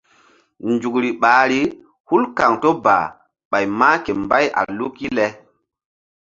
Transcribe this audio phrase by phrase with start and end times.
[0.69, 1.59] Nzukri ɓahri
[2.07, 2.95] hul kaŋto ba
[3.51, 5.25] ɓay mah ke mbay a luk le.